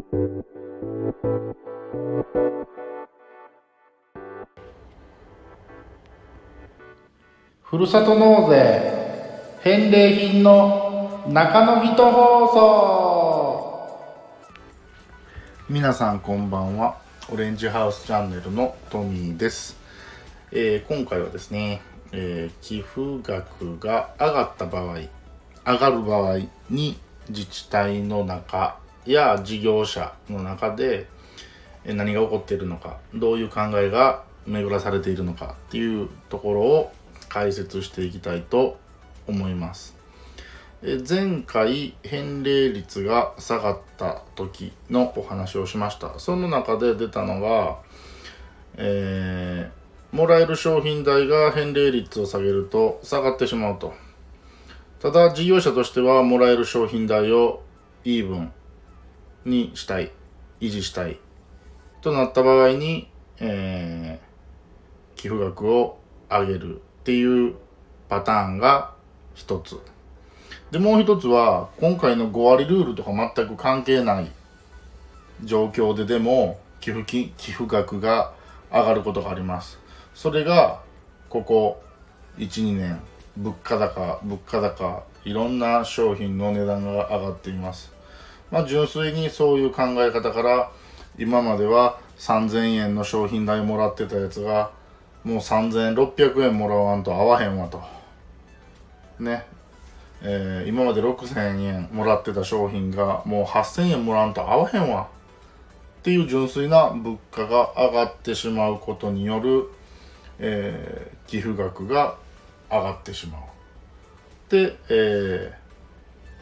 [0.00, 0.44] ふ
[7.76, 8.92] るさと納税
[9.62, 13.90] 返礼品の中の人放送。
[15.68, 17.00] 皆さんこんばんは。
[17.32, 19.76] オレンジハウスチャンネルのトミーです、
[20.52, 25.08] えー、今回はですね、えー、寄付額が上がった場合上
[25.66, 26.38] がる場合
[26.70, 28.78] に自治体の中
[29.12, 31.06] や事業者の中で
[31.84, 36.92] 何が起こっているのかどういう考えが巡らされているのかっていうところを
[37.28, 38.78] 解説していきたいと
[39.26, 39.98] 思います。
[40.80, 47.78] 前回返礼率が下がった時のお話をしましたその中で出たのが、
[48.76, 53.92] えー、もらえる商品代が返礼率を下げると下がってしまうと
[55.00, 57.62] ただ事業者としてはもらえる商品代を
[58.04, 58.52] イーブン
[59.44, 60.12] にしたい
[60.60, 61.18] 維持したい
[62.00, 63.08] となった場合に、
[63.40, 65.98] えー、寄付額を
[66.30, 67.54] 上げるっていう
[68.08, 68.94] パターンが
[69.34, 69.78] 一つ。
[70.70, 74.30] で、もう一つは、今回の5割ルールとか全く関係ない
[75.44, 78.32] 状況ででも、寄付金、寄付額が
[78.70, 79.78] 上がることがあります。
[80.14, 80.82] それが、
[81.28, 81.82] ここ
[82.36, 83.00] 1、2年、
[83.36, 87.97] 物価高、物価高、いろんな商品の値段が上がっています。
[88.50, 90.70] まあ、純粋にそういう考え方から、
[91.18, 94.70] 今までは3000円の商品代もらってたやつが
[95.24, 97.82] もう3600円もらわんと合わへんわと。
[99.18, 99.44] ね。
[100.22, 105.08] えー、今まで6000円もらってた商品がもう8000円もらわんと合わへんわ。
[106.00, 109.68] っていう純粋な物価が上がってしまうことによる、
[110.38, 112.16] えー、寄付額が
[112.70, 113.40] 上がってしまう。
[113.40, 113.44] っ
[114.48, 115.52] てえ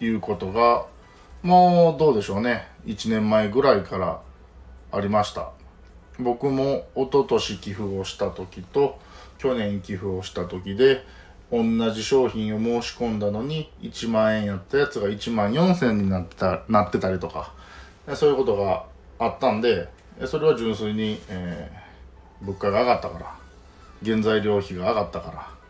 [0.00, 0.86] ー、いうことが
[1.42, 2.66] もうどうでしょうね。
[2.86, 4.20] 1年前ぐらいから
[4.92, 5.50] ありました。
[6.18, 8.98] 僕も一昨年寄付をした時と
[9.38, 11.04] 去年寄付をした時で
[11.50, 17.54] 同じ商品を申し込んだのに1万円やったやつが1万4000になってたなってたりとか
[18.14, 18.84] そういうことが
[19.18, 19.88] あったんで
[20.26, 23.34] それは純粋に、えー、物価が上がったから
[24.04, 25.60] 原材料費が上がったから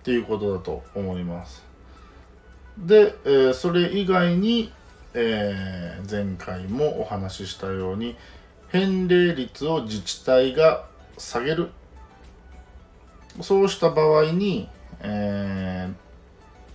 [0.00, 1.62] っていうことだと思います。
[2.78, 4.72] で、えー、それ以外に、
[5.14, 8.16] えー、前回もお話ししたように
[8.68, 10.86] 返礼率を自治体が
[11.18, 11.70] 下げる。
[13.40, 14.68] そうした場合に、
[15.00, 15.88] え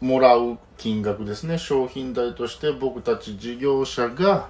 [0.02, 1.58] ー、もらう金額ですね。
[1.58, 4.50] 商品代として僕たち事業者が、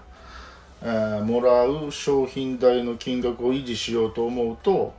[0.81, 4.93] えー、もらう商品代の金額を維持しようと思うと、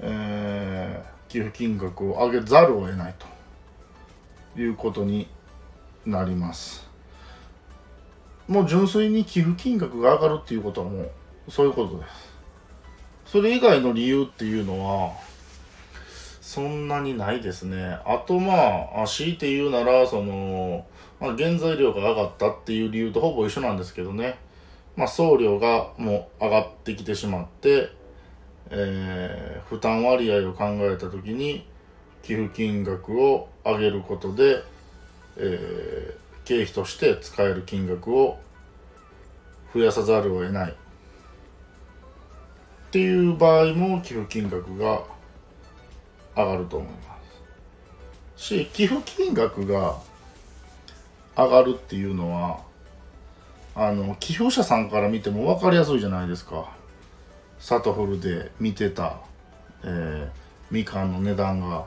[0.00, 3.14] えー、寄付金額を上げざるを得ない
[4.54, 5.26] ということに
[6.04, 6.86] なります。
[8.48, 11.10] もう純粋に寄付金額が上がるっていうことはもう
[11.50, 12.36] そういうことです。
[13.32, 15.12] それ以外の理由っていうのは
[16.40, 17.98] そんなにないですね。
[18.04, 20.86] あとまあ強いて言うならその、
[21.20, 24.38] まあ、原材料が上がったっていう理由とほぼ一緒なんですけどね。
[24.96, 27.90] まあ送料がもう上がってきてしまって
[28.70, 31.66] えー、負担割合を考えた時に
[32.22, 34.62] 寄付金額を上げることで、
[35.36, 38.38] えー、経費として使える金額を
[39.74, 40.74] 増やさざるを得ないっ
[42.92, 45.02] ていう場合も寄付金額が
[46.36, 47.18] 上がると思いま
[48.36, 48.42] す。
[48.44, 49.98] し寄付金額が
[51.36, 52.60] 上がるっていうのは
[53.74, 56.70] あの寄付者さんから見ても分かりやすいじゃないですか。
[57.58, 59.18] サトフルで見てた、
[59.82, 60.30] えー、
[60.70, 61.86] みかんの値段が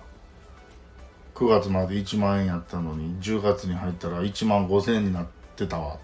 [1.40, 5.98] 9月まで1万円やったのに10月に入ったら1万5000円になってたわ。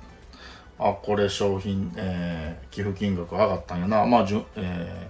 [0.79, 4.05] あこれ商品、えー、寄付金額上がったんやな。
[4.05, 5.09] まあじゅ、え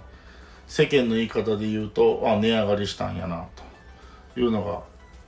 [0.66, 3.46] 世間の言い方で言うとあ値上がりしたんやな
[4.34, 4.82] というのが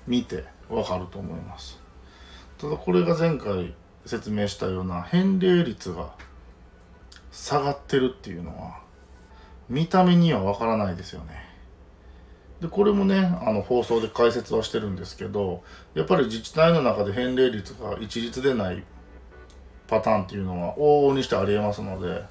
[0.09, 1.79] 見てわかると思います。
[2.59, 6.11] ただこれが前回説明したような返礼率が
[7.31, 8.81] 下がってるっていうのは
[9.69, 11.47] 見た目にはわからないですよね。
[12.61, 15.63] でこれもねあの放送で解説はしてるんですけど
[15.95, 18.83] やっぱり自治体の中で返礼率が一律でない
[19.87, 22.25] パターンっていうのは往々にしてありえますので、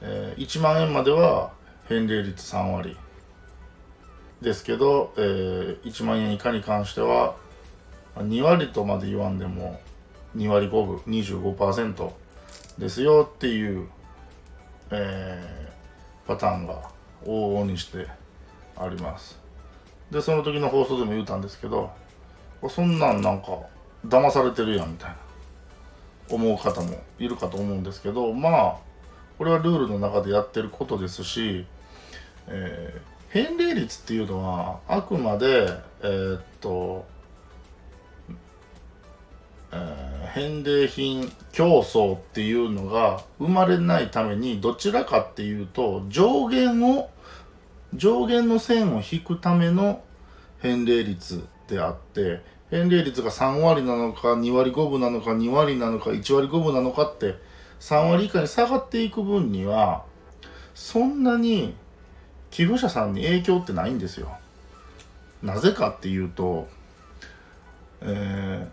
[0.00, 1.52] えー、1万円までは
[1.88, 2.96] 返礼率3割
[4.40, 7.36] ですけど、えー、1万円以下に関しては
[8.16, 9.80] 2割とまで言わんでも
[10.36, 12.10] 2割5分25%
[12.78, 13.88] ですよっていう、
[14.90, 16.90] えー、パターンが
[17.24, 18.06] 往々にして
[18.76, 19.45] あります。
[20.10, 21.90] でその時の放送でも言うたんですけど
[22.68, 23.58] そんなんなんか
[24.06, 25.16] 騙されてるやんみたいな
[26.30, 28.76] 思う方もいるかと思うんですけどまあ
[29.38, 31.66] これはルールの中でやってることですし、
[32.48, 35.68] えー、返礼率っていうのはあくまで
[36.02, 37.04] えー、っと、
[39.72, 47.10] えー、返礼品競争っていうのが生まれないためにどちらかっていうと上限を
[47.96, 50.02] 上限の線を引くための
[50.60, 57.36] 返礼率であって返礼率が3割なのか2割5分なのか2割なのか1割5分なのかって
[57.80, 60.04] 3割以下に下がっていく分には
[60.74, 61.74] そんなに
[62.50, 64.36] 寄付者さんに影響ってないんですよ。
[65.42, 66.68] なぜかっていうと、
[68.00, 68.68] え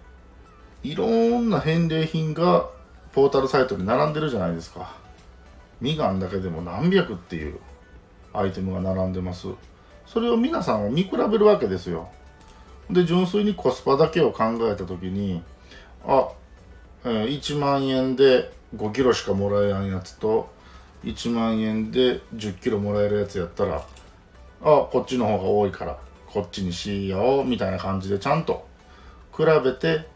[0.83, 2.69] ー、いろんな返礼品が
[3.11, 4.95] ポータルサイトに並んでるじゃないですか。
[5.81, 7.59] みかんだけでも何百っていう
[8.33, 9.47] アイテムが並んでます。
[10.06, 12.09] それを皆さんは見比べるわけですよ。
[12.89, 15.41] で純粋にコスパだけを考えた時に
[16.06, 16.30] あ、
[17.03, 20.50] 1万円で5キロしかもらえないやつと
[21.03, 23.83] 1万円で10キロもらえるやつやったらあ
[24.62, 25.97] こっちの方が多いから
[26.27, 28.68] こっちにしようみたいな感じでちゃんと
[29.35, 30.07] 比べて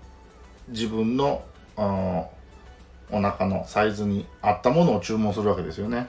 [0.69, 1.43] 自分の
[1.75, 2.25] あ
[3.09, 6.07] お腹のサイズに合ったものを注文するわけですよね、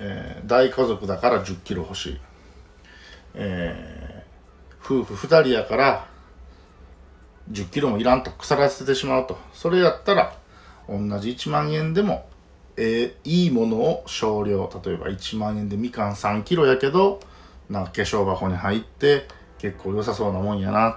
[0.00, 2.20] えー、大家族だから10キロ欲しい、
[3.34, 4.20] えー
[4.82, 6.08] 夫婦2人やから
[7.52, 9.38] 10キロもいらんと腐らせてしまうと。
[9.52, 10.36] それやったら
[10.88, 12.28] 同じ1万円でも
[12.76, 14.68] えー、いいものを少量。
[14.84, 17.20] 例えば1万円でみかん3キロやけど
[17.68, 20.90] なんか化粧箱に入って結構良さそうなもんやな。
[20.90, 20.96] っ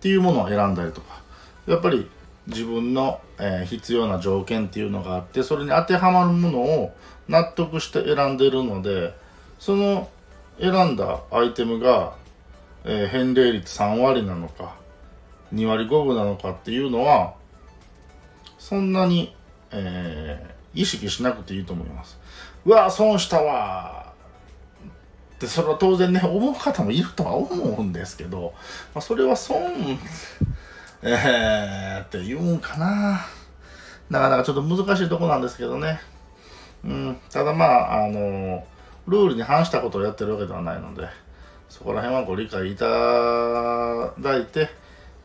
[0.00, 1.22] ていうものを選んだりとか。
[1.66, 2.10] やっぱり
[2.46, 6.94] 自分の、えー、必要な条件っていうのがあってそれに当てはまるものを
[7.28, 9.14] 納得して選んでるので
[9.58, 10.08] その
[10.60, 12.14] 選んだアイテムが
[12.84, 14.76] えー、返礼率3割なのか
[15.54, 17.34] 2割5分なのかっていうのは
[18.58, 19.34] そんなに、
[19.70, 22.18] えー、意識しなくていいと思います。
[22.66, 24.12] うわ損したわ
[25.34, 28.54] ってそれは当然ね思う方もいるとは思うんですけど、
[28.94, 29.98] まあ、それは損
[31.04, 33.26] えー、って言うんかな
[34.10, 36.00] なかなかちょっと難しいとこなんですけどね
[36.84, 38.66] うんただまああの
[39.06, 41.06] ルールに反したことをやってるわけではないので
[41.74, 44.68] そこら辺はご理解いただいて、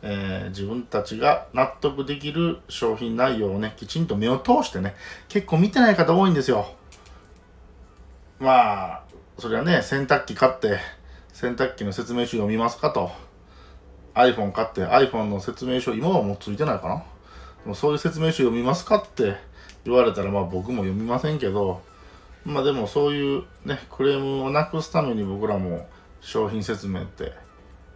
[0.02, 4.96] えー、自分たちが納得できる商品内容をね、きちんと目を通してね、
[5.28, 6.74] 結構見てない方多いんですよ。
[8.40, 9.04] まあ、
[9.38, 10.80] それはね、洗濯機買って、
[11.34, 13.12] 洗濯機の説明書読みますかと。
[14.20, 16.96] iPhone 買って iPhone の説明書、今はもうついてないかな？
[17.64, 19.36] でもそういう説明書読みますかって
[19.86, 21.82] 言われたら、まあ僕も読みませんけど、
[22.46, 25.88] まあでもそういうね、クレームをなくすために僕らも
[26.22, 27.34] 商品説明って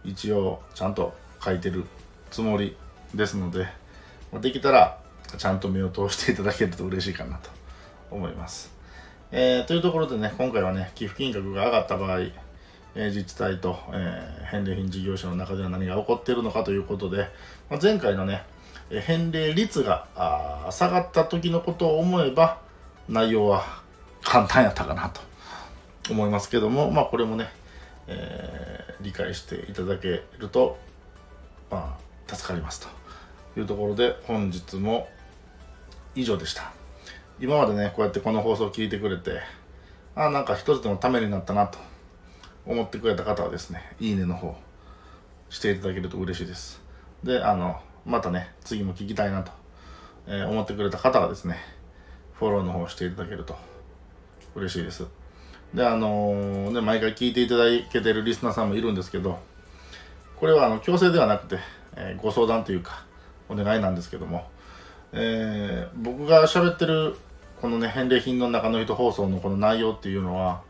[0.04, 1.84] 一応ちゃんと書いてる
[2.30, 2.76] つもり
[3.14, 3.68] ですので
[4.40, 4.98] できたら
[5.36, 7.50] ちゃんと目を通していただけると嬉しいかなと
[8.10, 8.72] 思います。
[9.30, 12.20] えー、というところでね今回はね寄付金額が上がった場合、
[12.94, 17.28] え、自治体と、え、返礼品事業者の中では何が起こっているのかということで、
[17.70, 18.44] まあ、前回のね
[18.90, 20.06] 返礼率が
[20.70, 22.60] 下がった時のことを思えば
[23.08, 23.64] 内容は
[24.22, 25.20] 簡単やったかなと
[26.10, 27.48] 思いますけどもまあこれもね
[28.06, 30.78] えー、理解していただけると、
[31.70, 31.96] ま
[32.28, 32.86] あ、助かります
[33.54, 35.08] というところで本日も
[36.14, 36.72] 以上でした。
[37.40, 39.40] 今までねこうやってこの放送を聞いてくれて
[40.14, 41.78] あなんか一つでもためになったなと
[42.66, 44.56] 思ってくれた方はですねいいねの方
[45.50, 46.82] していただけると嬉しいです。
[47.22, 49.52] であのまたね次も聞きたいなと、
[50.26, 51.58] えー、思ってくれた方はですね
[52.34, 53.56] フォローの方していただけると
[54.54, 55.06] 嬉しいです。
[55.72, 59.38] であのー、ね毎回聞いていただけてるリスナーさんもいるんですけど
[60.36, 61.58] これはあの強制ではなくて、
[61.96, 63.04] えー、ご相談というか
[63.48, 64.46] お願いなんですけども、
[65.12, 67.16] えー、僕が喋ってる
[67.60, 70.62] このね返礼品の中の人放送のこの内容っていうのは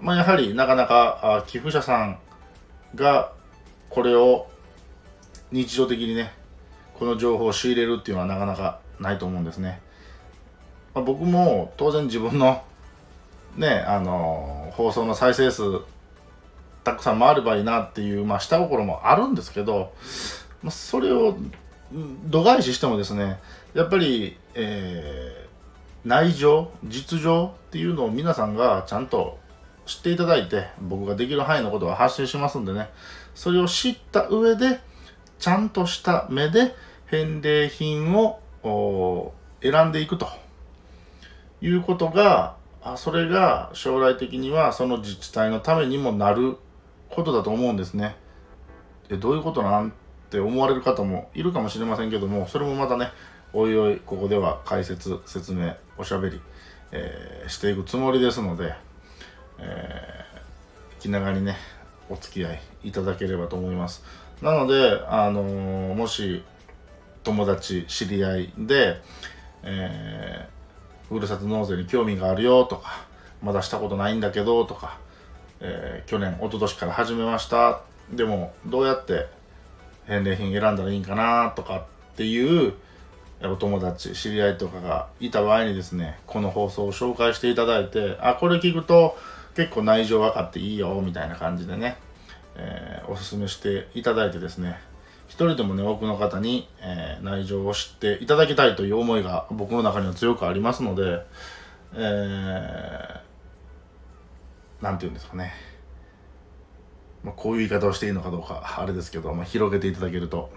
[0.00, 2.18] まあやはりなかなかあ寄付者さん
[2.94, 3.32] が
[3.90, 4.46] これを
[5.50, 6.32] 日常的にね
[6.94, 9.80] この情報を仕入れるっていうのはなかなかないと思うんですね、
[10.94, 12.62] まあ、僕も当然自分の
[13.56, 15.80] ねあの放送の再生数
[16.84, 19.92] たくさん回ればいいなっていう、まあ、下心もあるんですけど、
[20.62, 21.36] まあ、それを
[22.26, 23.38] 度外視してもですね
[23.74, 29.37] やっぱり、えー、内情実情っていうのを皆さんがちゃんと
[29.88, 32.90] 知っていただいて僕ができる範囲のことは発信しますんでね
[33.34, 34.80] それを知った上で
[35.38, 36.74] ちゃんとした目で
[37.06, 38.40] 返礼品を
[39.62, 40.28] 選んでいくと
[41.62, 42.56] いうことが
[42.96, 46.58] それが将来的にはその自治体のためにもなる
[47.08, 48.14] ことだと思うんですね。
[49.08, 49.92] えどういうことなん
[50.30, 53.08] て思われる方もいるかもしれませんけどもそれもまたね
[53.54, 56.40] おいおいここでは解説説明おしゃべり、
[56.92, 58.74] えー、していくつもりですので、
[59.58, 61.56] えー、気長にね
[62.08, 64.04] お付き合いいただければと思います。
[64.42, 66.42] なので、あのー、もし
[67.24, 69.00] 友達知り合いで、
[69.62, 73.04] えー、ふるさと納税に興味があるよとか
[73.42, 74.98] まだしたことないんだけどとか、
[75.60, 77.80] えー、去年一昨年から始めました。
[78.12, 79.26] でもどうやって
[80.06, 82.72] 返礼品選んだらいいんかなとかっていう
[83.42, 89.16] お友達知り合いとかがいた場合にですねこの放送を紹介していただいてあこれ聞くと
[89.58, 91.96] 結構内情分かっていいよみたいな感じでね、
[92.54, 94.78] えー、おすすめしていただいてですね
[95.26, 101.26] 一人でもね多くの方に、えー、内情を知っていただきたいという思いが僕の中には強くありますので、
[101.92, 105.52] えー、て言うんですかね、
[107.24, 110.52] まあ、こういう言い方をしていいのかどうかあれですけど、まあ、広げていただけると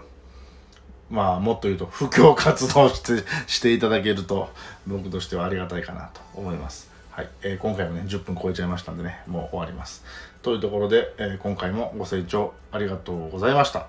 [1.10, 4.48] まあもっと言うと布教活動してしていただけると
[4.86, 6.91] 僕としてはありがたいかなと思います。
[7.12, 10.02] はい、えー、今回もね10分超えちゃいましたんでねもう終わります。
[10.40, 13.86] というところで、えー、今回もご清聴ありがとうございました。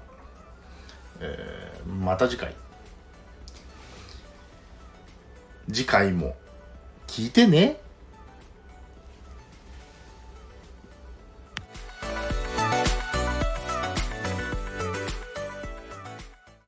[1.21, 2.53] えー、また次回。
[5.71, 6.35] 次回も
[7.07, 7.79] 聞いてね。